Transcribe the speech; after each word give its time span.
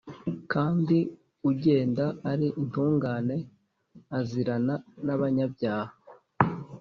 kandi 0.53 0.97
ugenda 1.49 2.05
ari 2.31 2.47
intungane 2.61 3.37
azirana 4.17 4.75
n’abanyabyaha 5.05 5.93